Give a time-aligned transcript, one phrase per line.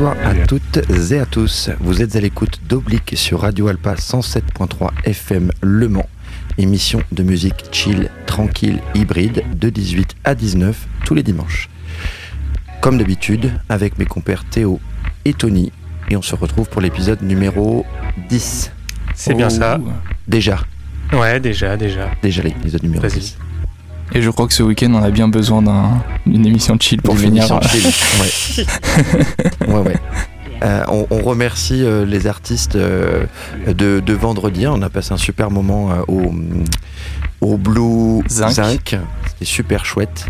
[0.00, 0.80] Bonsoir à toutes
[1.12, 1.68] et à tous.
[1.78, 6.08] Vous êtes à l'écoute d'Oblique sur Radio Alpa 107.3 FM Le Mans.
[6.56, 11.68] Émission de musique chill, tranquille, hybride de 18 à 19 tous les dimanches.
[12.80, 14.80] Comme d'habitude, avec mes compères Théo
[15.26, 15.70] et Tony.
[16.08, 17.84] Et on se retrouve pour l'épisode numéro
[18.30, 18.72] 10.
[19.14, 19.78] C'est bien ça.
[20.26, 20.60] Déjà.
[21.12, 22.10] Ouais, déjà, déjà.
[22.22, 23.36] Déjà l'épisode numéro 10.
[24.12, 25.62] Et je crois que ce week-end, on a bien besoin
[26.26, 27.44] d'une émission chill pour finir.
[27.44, 28.64] Émission chill,
[29.68, 29.74] ouais.
[29.74, 29.96] ouais, ouais.
[30.62, 33.24] Euh, on, on, remercie euh, les artistes euh,
[33.66, 34.66] de, de, vendredi.
[34.66, 36.32] On a passé un super moment euh, au,
[37.40, 38.52] au Blue Zinc.
[38.52, 38.96] Zinc.
[39.26, 40.26] C'était super chouette.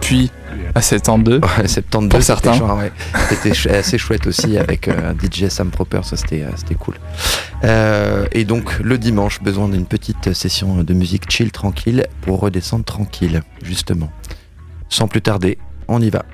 [0.00, 0.30] Puis
[0.74, 1.40] à 72.
[1.58, 2.52] Ouais, 72 pour certains.
[3.28, 3.76] C'était ouais.
[3.76, 6.00] assez chouette aussi avec un DJ Sam Proper.
[6.02, 6.44] Ça, c'était
[6.78, 6.94] cool.
[8.32, 13.42] et donc, le dimanche, besoin d'une petite session de musique chill, tranquille, pour redescendre tranquille,
[13.62, 14.10] justement.
[14.88, 16.24] Sans plus tarder, on y va.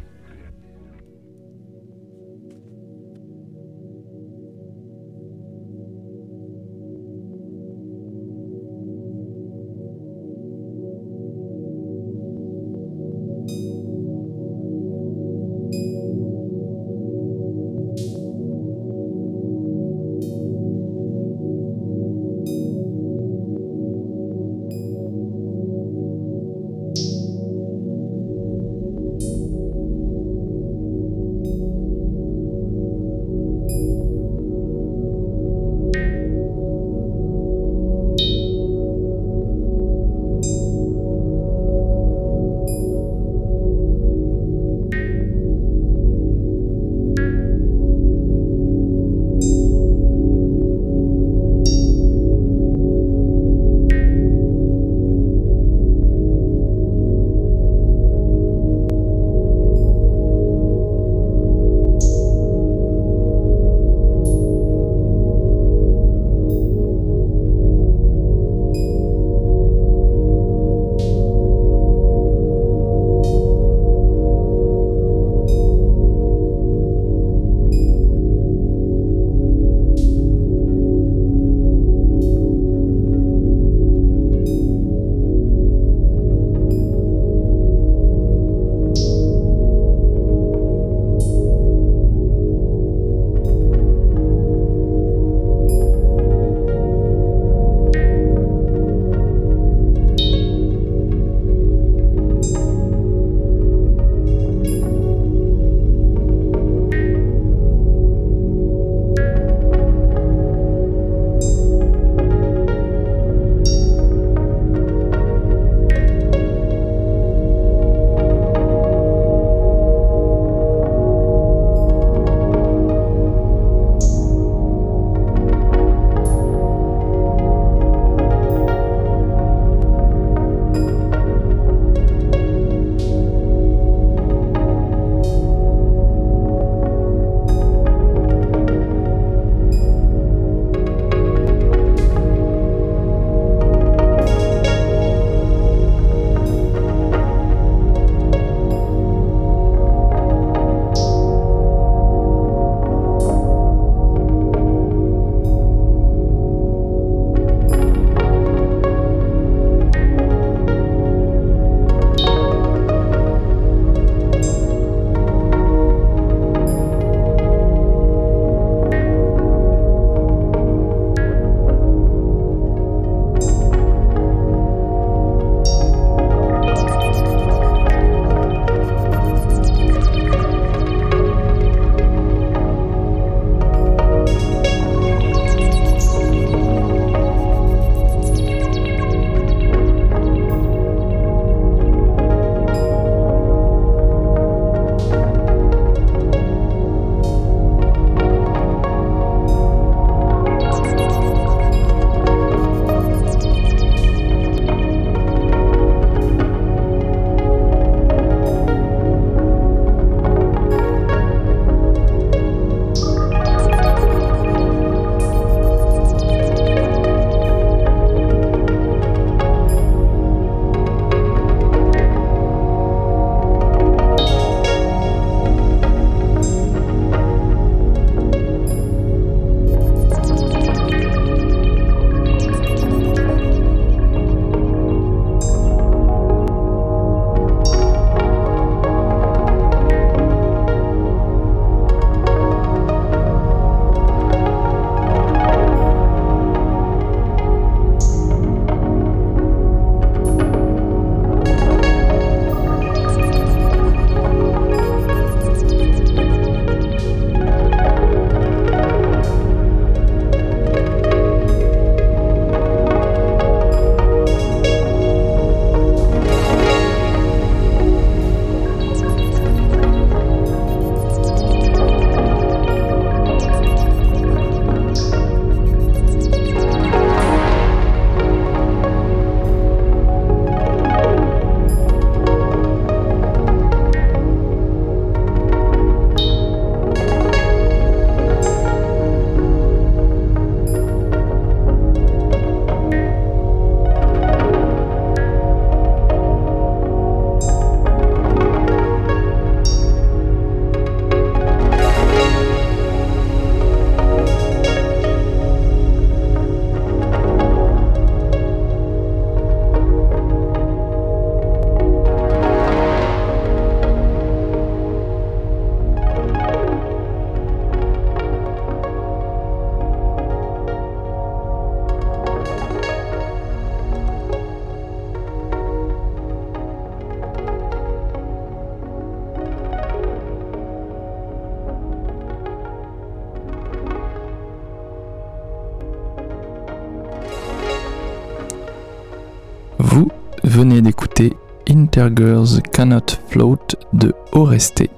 [341.99, 344.89] Intergirls Cannot Float de Oresté.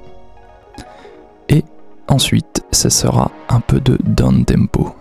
[1.49, 1.65] Et
[2.09, 4.95] ensuite, ce sera un peu de down tempo.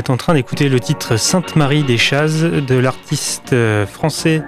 [0.00, 4.42] Êtes en train d'écouter le titre Sainte Marie des Chazes de l'artiste euh, français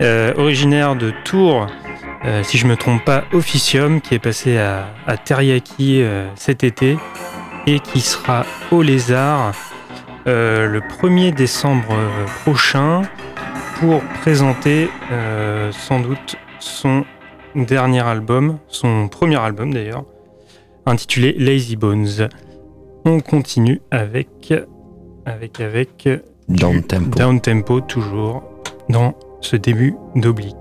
[0.00, 1.68] euh, originaire de Tours,
[2.24, 6.02] euh, si je me trompe pas, Officium, qui est passé à, à Teriyaki
[6.34, 6.98] cet été
[7.68, 9.52] et qui sera au Lézard
[10.26, 11.94] le 1er décembre
[12.42, 13.02] prochain
[13.78, 14.90] pour présenter
[15.70, 17.04] sans doute son
[17.54, 20.04] dernier album, son premier album d'ailleurs,
[20.84, 22.28] intitulé Lazy Bones.
[23.04, 24.54] On continue avec
[25.26, 26.08] avec avec
[26.48, 27.18] down tempo.
[27.18, 28.42] Down tempo toujours
[28.88, 30.56] dans ce début d'oblique.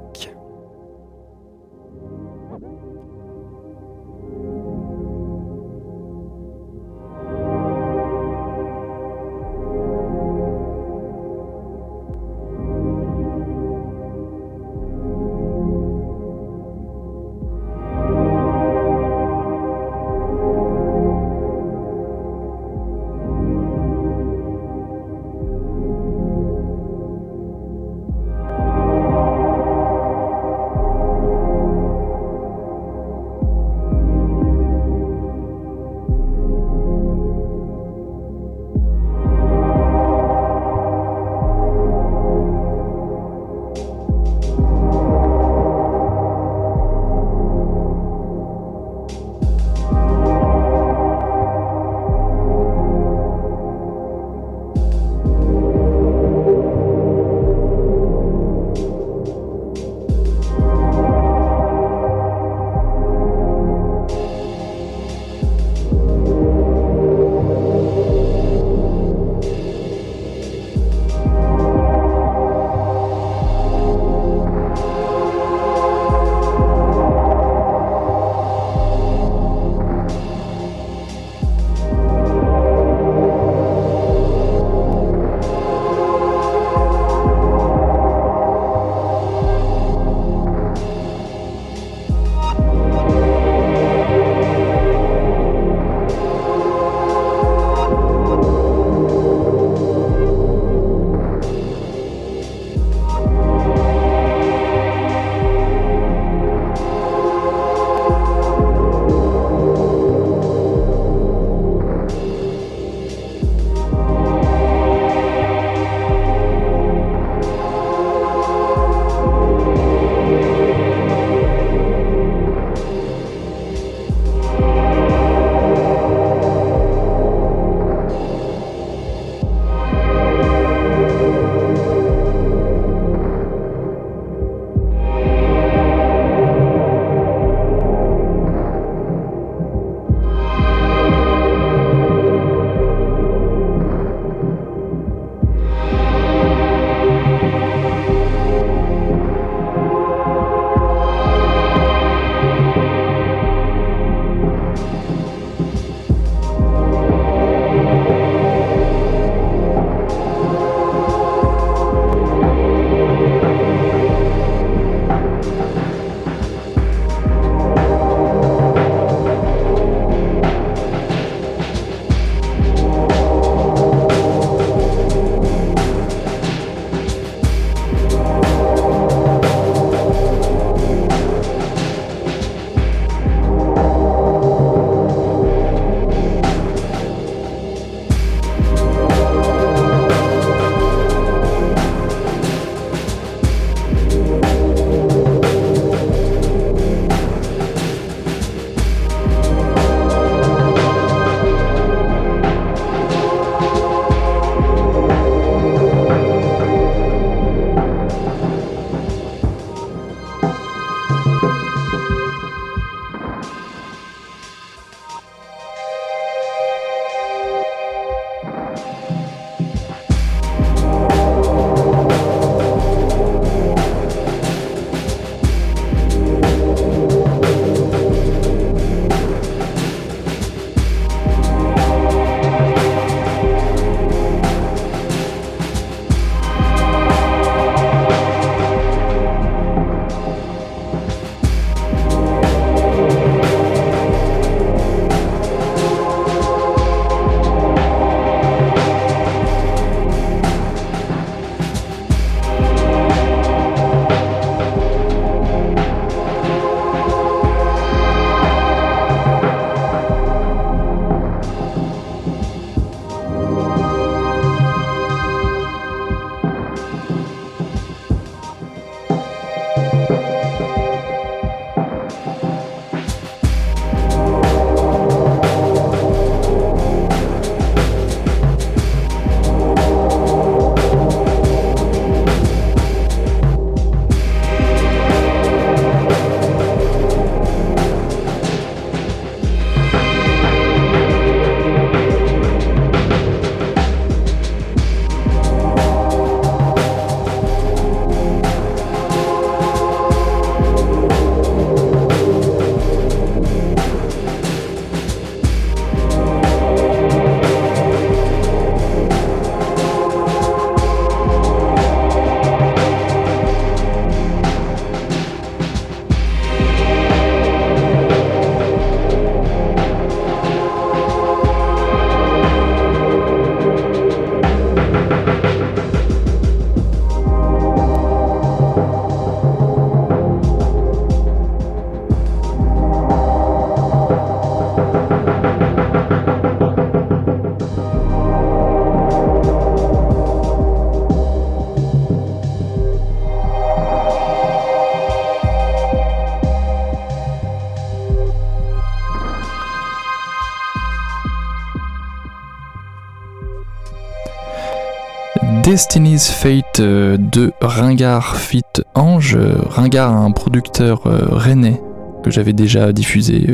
[355.73, 358.61] Destiny's Fate de Ringard Fit
[358.93, 359.39] Ange.
[359.71, 361.81] Ringard, un producteur rennais
[362.23, 363.47] que j'avais déjà diffusé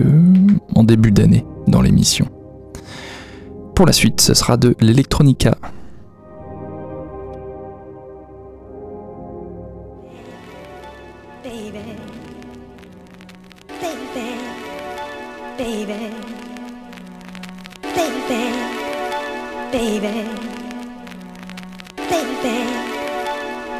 [0.76, 2.28] en début d'année dans l'émission.
[3.74, 5.56] Pour la suite, ce sera de l'Electronica.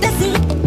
[0.00, 0.59] That's it.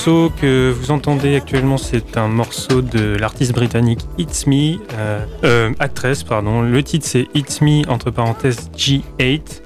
[0.00, 5.74] Morceau que vous entendez actuellement, c'est un morceau de l'artiste britannique It's Me, euh, euh,
[5.78, 6.62] actress, pardon.
[6.62, 9.60] Le titre c'est It's Me, entre parenthèses G8.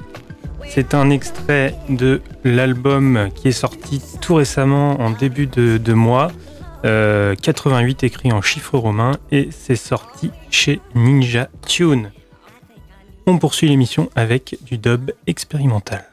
[0.69, 6.33] C'est un extrait de l'album qui est sorti tout récemment en début de, mois.
[6.83, 12.11] 88 écrit en chiffres romains et c'est sorti chez Ninja Tune.
[13.27, 16.05] On poursuit l'émission avec du dub expérimental.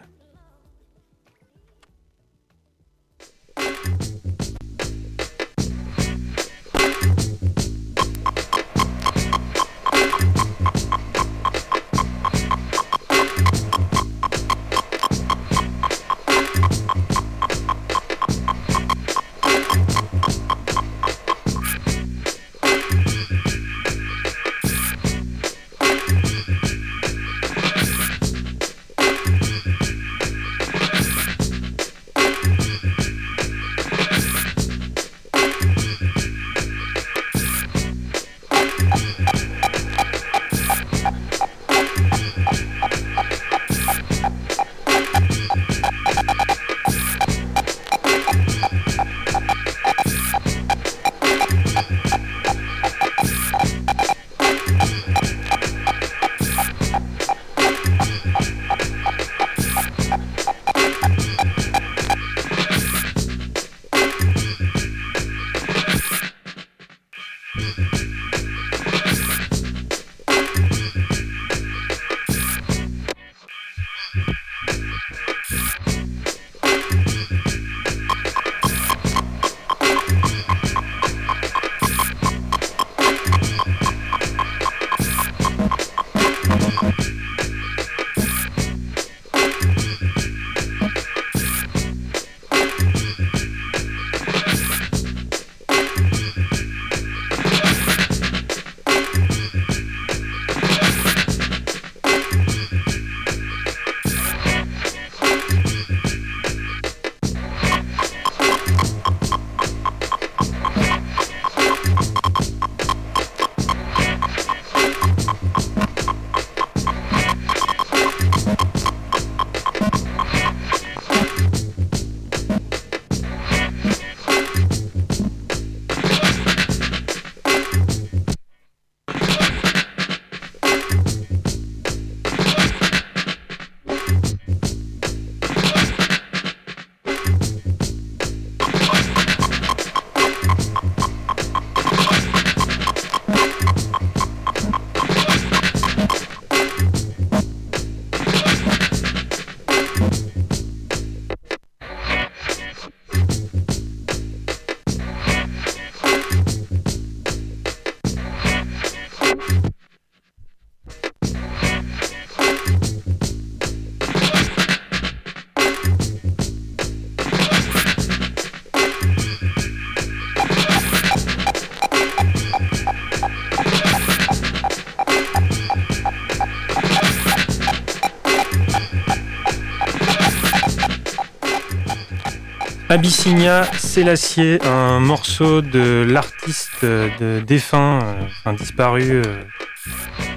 [183.01, 189.23] Abyssinia, c'est l'acier, un morceau de l'artiste de défunt, euh, enfin disparu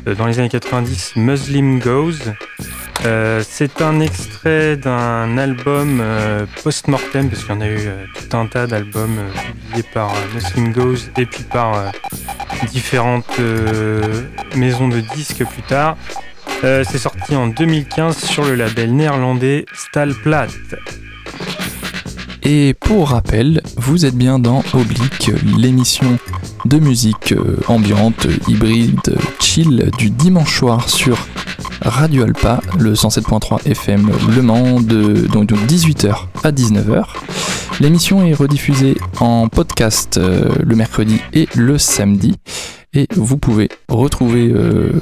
[0.07, 2.33] euh, dans les années 90, Muslim Goes.
[3.05, 6.03] Euh, c'est un extrait d'un album
[6.63, 11.11] post-mortem, parce qu'il y en a eu tout un tas d'albums publiés par Muslim Goes
[11.19, 11.93] et puis par
[12.73, 13.43] différentes
[14.57, 15.99] maisons de disques plus tard.
[16.63, 20.47] c'est sorti en 2015 sur le label néerlandais Stalplat.
[22.47, 26.19] Et pour rappel, vous êtes bien dans Oblique, l'émission
[26.67, 31.27] de musique euh, ambiante, hybride, chill du dimanche soir sur
[31.81, 37.05] Radio Alpa, le 107.3 FM Le Mans, de, donc de 18h à 19h.
[37.81, 42.37] L'émission est rediffusée en podcast euh, le mercredi et le samedi
[42.95, 44.93] et vous pouvez retrouver euh,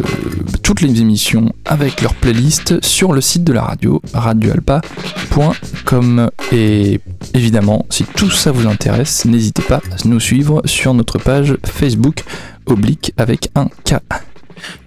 [0.63, 7.01] toutes les émissions avec leur playlist sur le site de la radio radioalpa.com et
[7.35, 12.25] évidemment si tout ça vous intéresse n'hésitez pas à nous suivre sur notre page Facebook
[12.67, 13.97] oblique avec un K.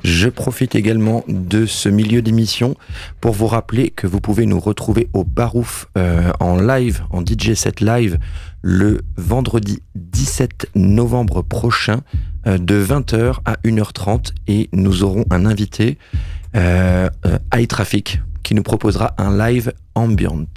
[0.04, 2.76] Je profite également de ce milieu d'émission
[3.22, 7.54] pour vous rappeler que vous pouvez nous retrouver au Barouf euh, en live, en DJ
[7.56, 8.18] set live,
[8.67, 12.01] le vendredi 17 novembre prochain
[12.47, 15.99] euh, de 20h à 1h30 et nous aurons un invité,
[16.56, 20.47] euh, euh, High Traffic, qui nous proposera un live ambient.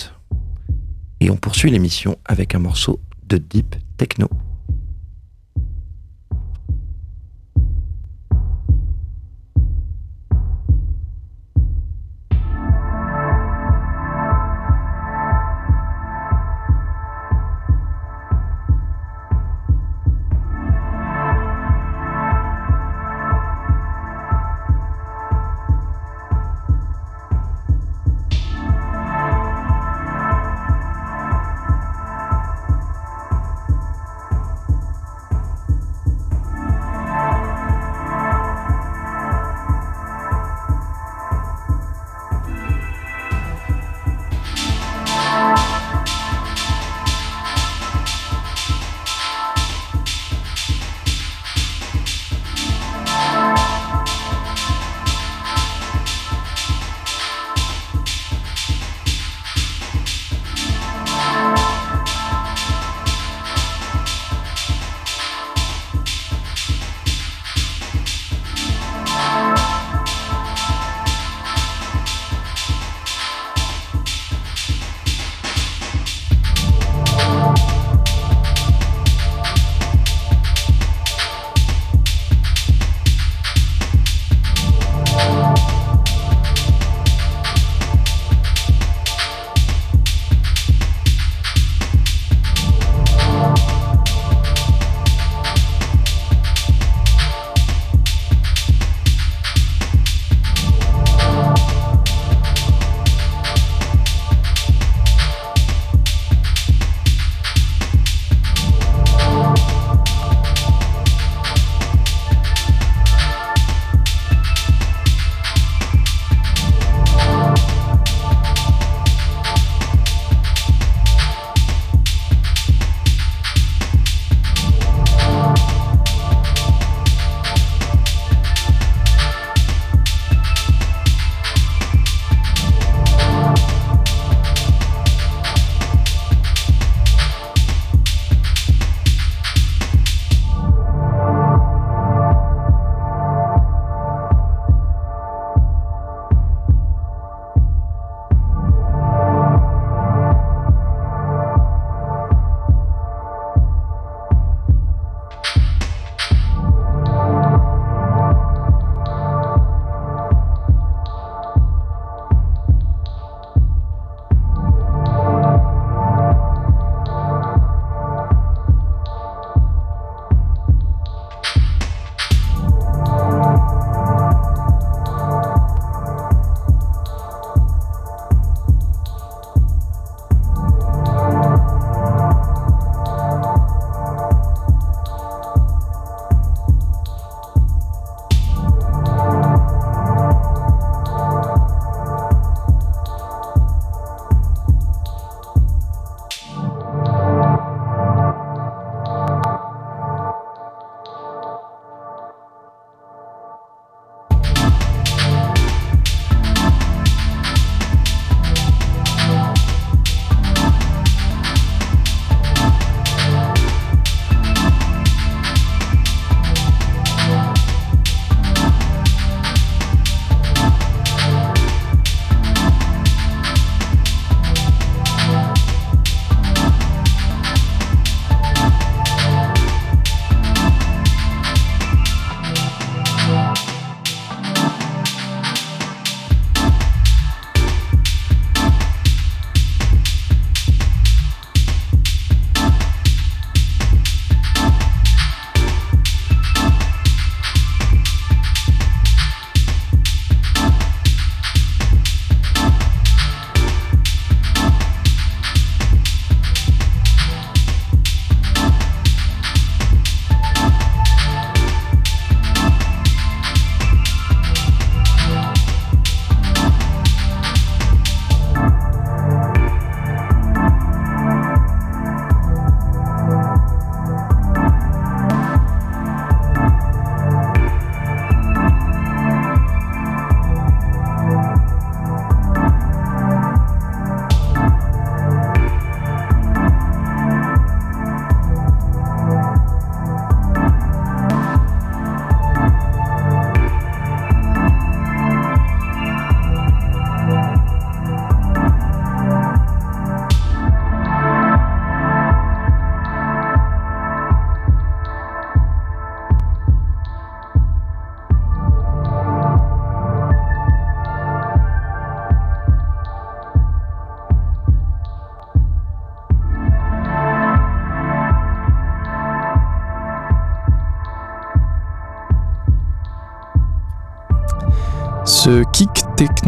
[1.21, 4.31] Et on poursuit l'émission avec un morceau de Deep Techno.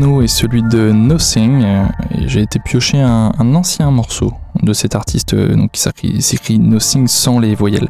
[0.01, 1.63] Techno est celui de Nothing.
[1.63, 4.33] et J'ai été piocher un, ancien morceau
[4.63, 7.89] de cet artiste donc, qui s'écrit Nothing sans les voyelles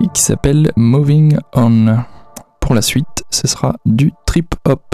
[0.00, 1.98] et qui s'appelle Moving On.
[2.58, 4.89] Pour la suite, ce sera du trip hop.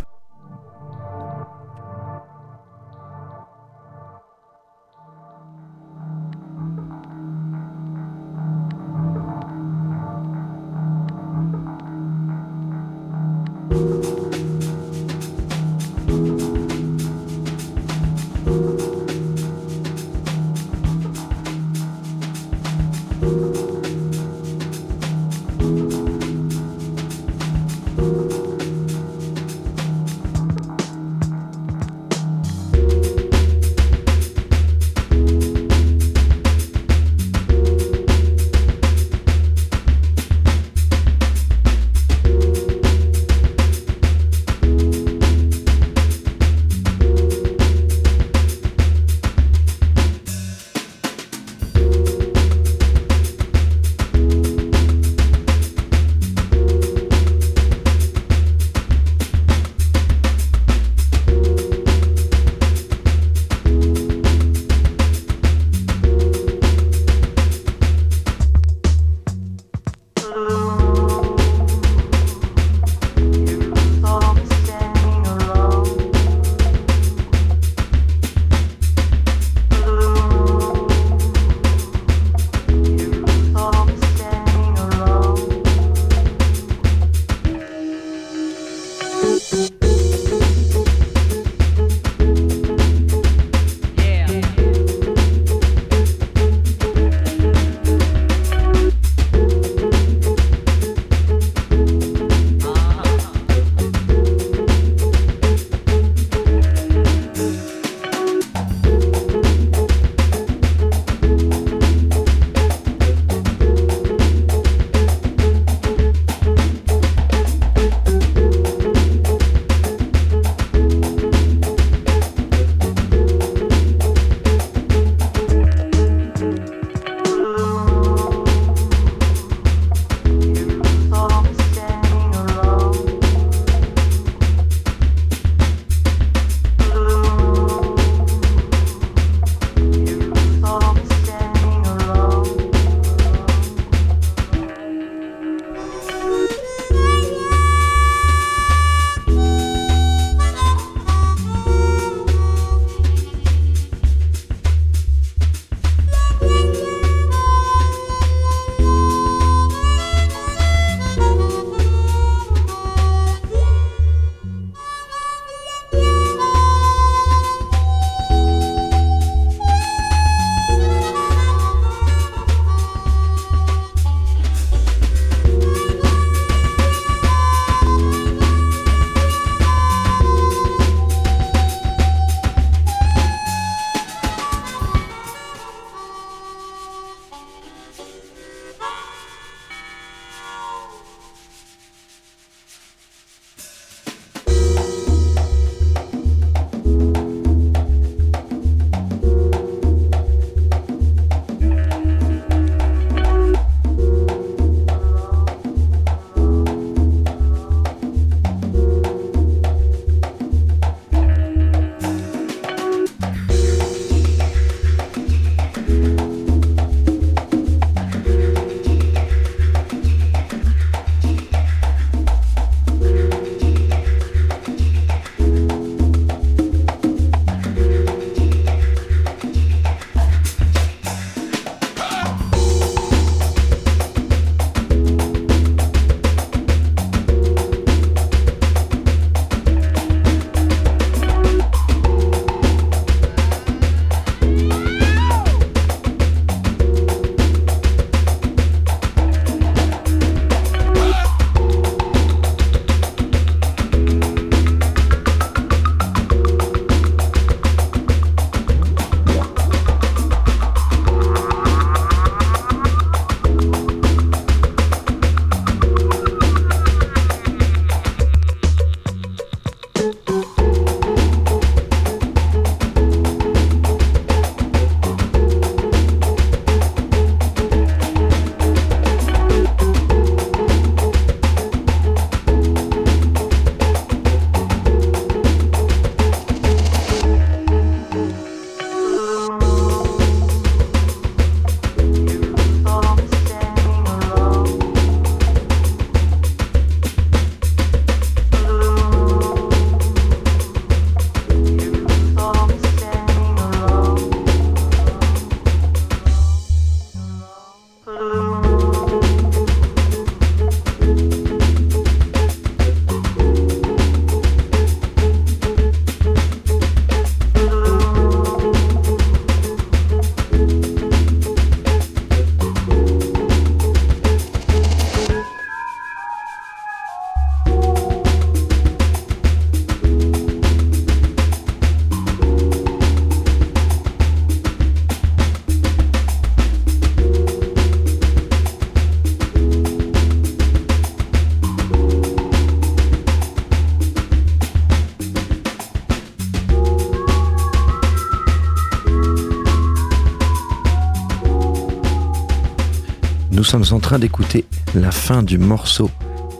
[353.84, 354.64] Sommes en train d'écouter
[354.94, 356.10] la fin du morceau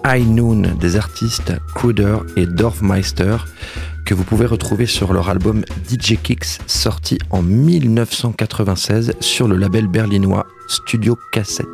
[0.05, 3.37] High Noon des artistes Kruder et Dorfmeister
[4.05, 9.87] que vous pouvez retrouver sur leur album DJ Kicks sorti en 1996 sur le label
[9.87, 11.67] berlinois Studio Cassette.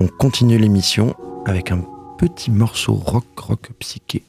[0.00, 1.14] On continue l'émission
[1.46, 1.84] avec un
[2.18, 4.24] petit morceau rock rock psyché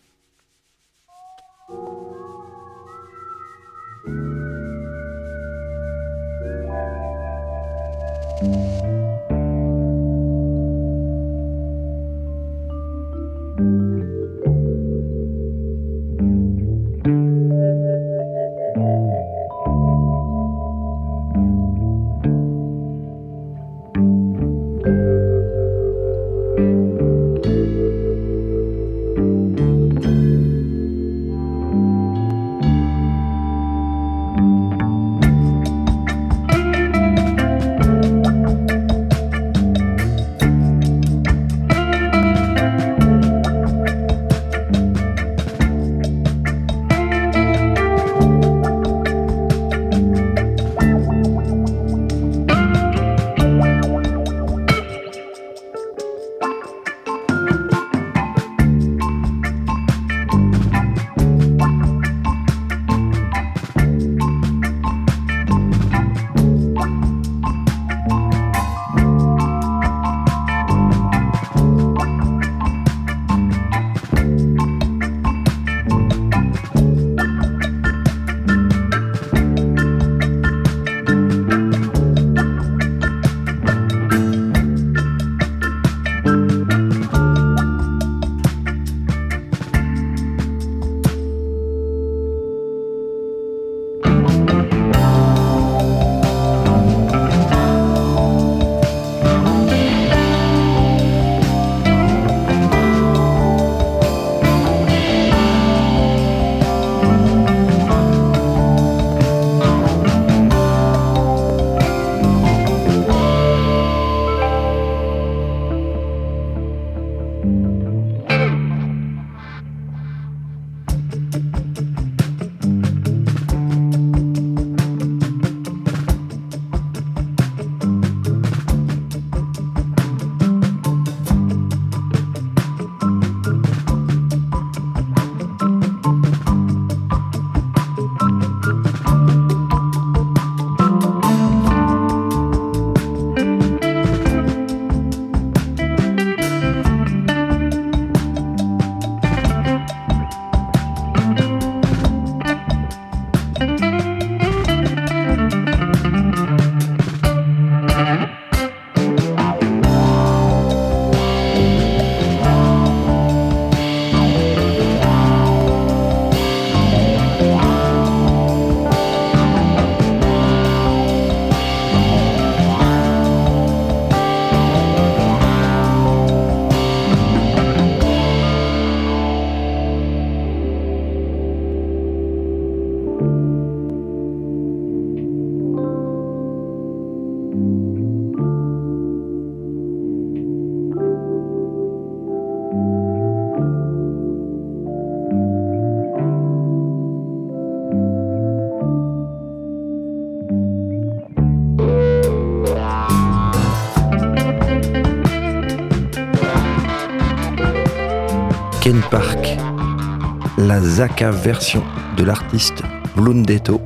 [210.71, 211.83] la Zaka version
[212.15, 212.81] de l'artiste
[213.17, 213.81] Blundetto,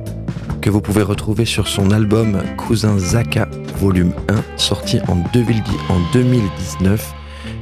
[0.60, 7.12] que vous pouvez retrouver sur son album Cousin Zaka Volume 1, sorti en 2019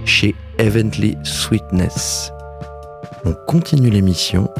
[0.04, 2.32] chez Evently Sweetness.
[3.24, 4.50] On continue l'émission,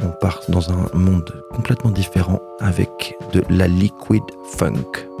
[0.00, 4.22] on part dans un monde complètement différent avec de la liquid
[4.56, 5.13] funk.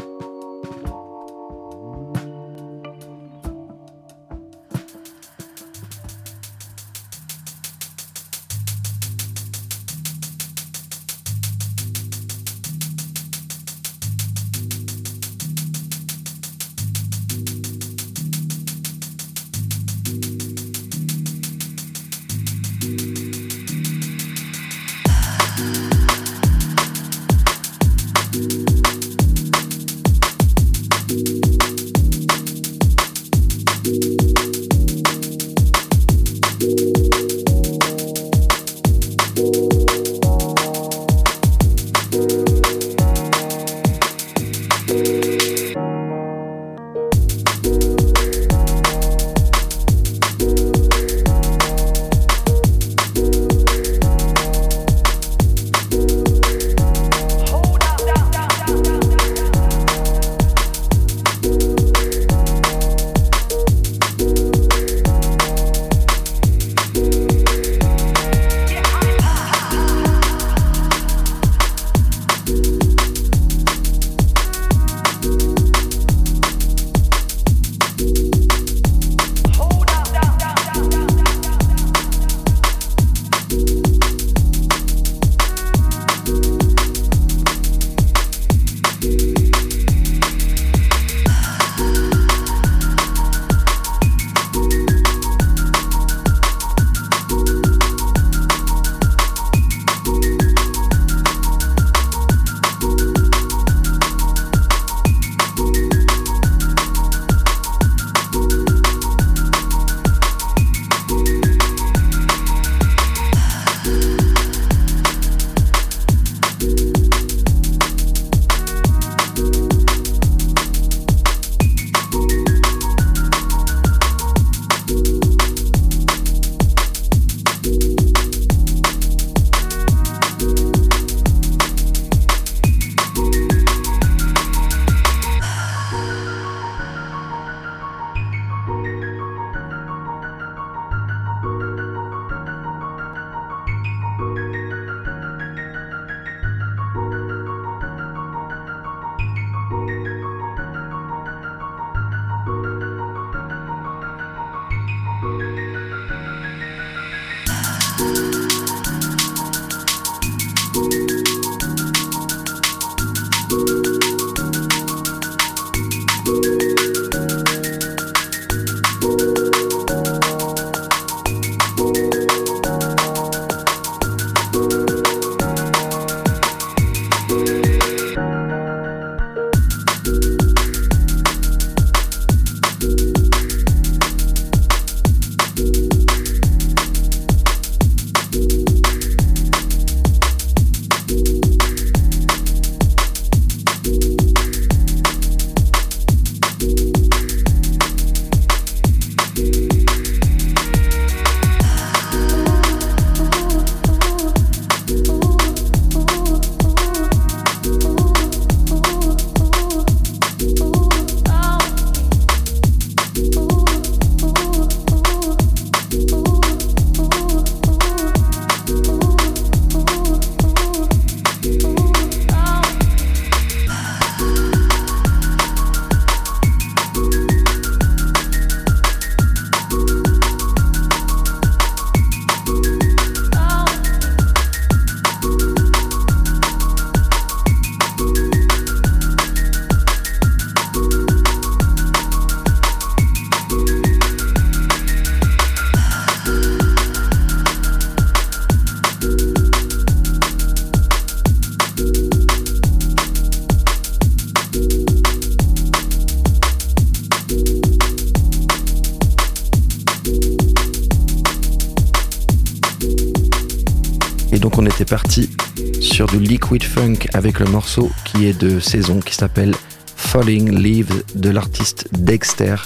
[268.64, 269.54] Saison qui s'appelle
[269.96, 272.56] Falling Leaves de l'artiste Dexter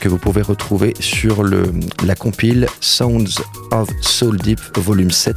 [0.00, 1.72] que vous pouvez retrouver sur le,
[2.04, 5.36] la compile Sounds of Soul Deep volume 7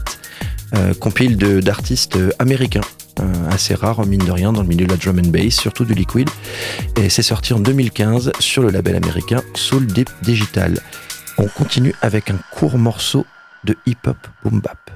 [0.73, 2.81] euh, compile d'artistes américains
[3.19, 5.85] euh, assez rare mine de rien dans le milieu de la drum and bass surtout
[5.85, 6.29] du liquid
[6.97, 10.79] et c'est sorti en 2015 sur le label américain Soul Deep Digital.
[11.37, 13.25] On continue avec un court morceau
[13.63, 14.90] de hip-hop boom bap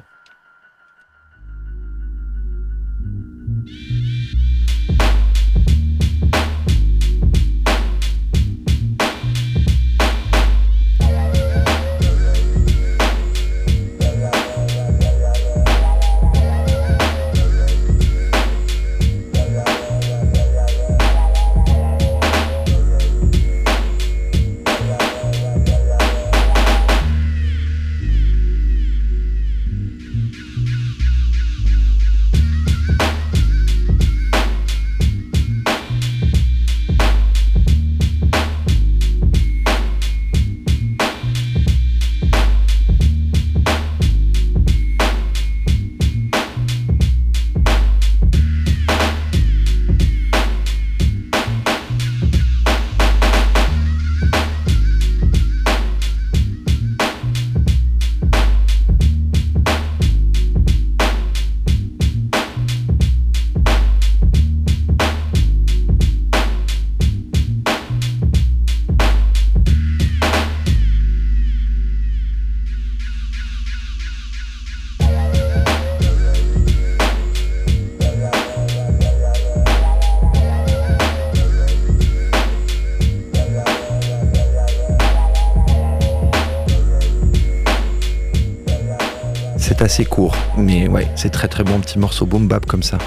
[89.81, 92.97] assez court, mais ouais, c'est très très bon, petit morceau boom bap comme ça.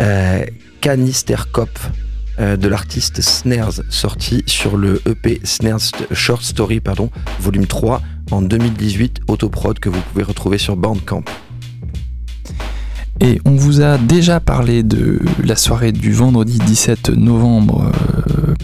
[0.00, 0.44] Euh,
[0.80, 1.70] Canister Cop
[2.40, 8.00] euh, de l'artiste Snares, sorti sur le EP Snares Short Story, pardon, volume 3
[8.30, 11.24] en 2018, autoprod que vous pouvez retrouver sur Bandcamp.
[13.20, 17.92] Et on vous a déjà parlé de la soirée du vendredi 17 novembre,
[18.30, 18.54] euh,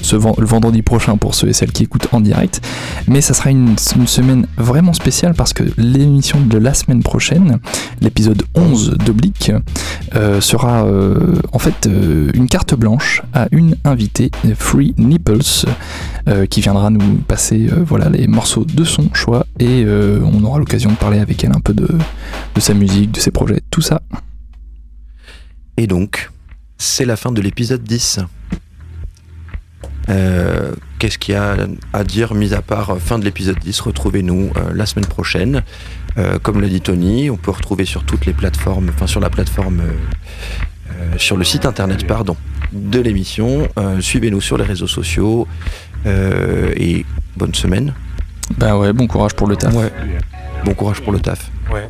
[0.00, 2.60] ce, le vendredi prochain pour ceux et celles qui écoutent en direct.
[3.08, 7.58] Mais ça sera une, semaine vraiment spéciale parce que l'émission de la semaine prochaine,
[8.00, 9.52] l'épisode 11 d'Oblique,
[10.14, 11.88] euh, sera euh, en fait
[12.34, 15.66] une carte blanche à une invitée, Free Nipples,
[16.50, 20.96] qui viendra nous passer voilà, les morceaux de son choix et on aura l'occasion de
[20.96, 21.88] parler avec elle un peu de
[22.58, 24.02] sa musique, de ses projets tout ça.
[25.76, 26.30] Et donc,
[26.78, 28.20] c'est la fin de l'épisode 10.
[30.08, 31.56] Euh, qu'est-ce qu'il y a
[31.92, 35.62] à dire, mis à part euh, fin de l'épisode 10 Retrouvez-nous euh, la semaine prochaine.
[36.42, 39.80] comme l'a dit Tony, on peut retrouver sur toutes les plateformes, enfin sur la plateforme,
[41.16, 42.36] sur le site internet, pardon,
[42.70, 43.66] de l'émission.
[44.00, 45.48] Suivez-nous sur les réseaux sociaux
[46.04, 47.06] et
[47.38, 47.94] bonne semaine.
[48.58, 49.74] Bah ouais, bon courage pour le taf.
[49.74, 49.90] Ouais.
[50.66, 51.50] Bon courage pour le taf.
[51.72, 51.88] Ouais.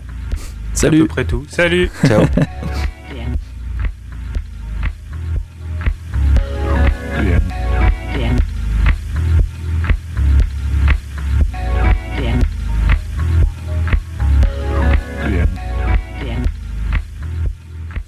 [0.73, 0.99] Salut.
[0.99, 1.45] À peu près tout.
[1.49, 1.91] Salut.
[2.07, 2.23] Ciao.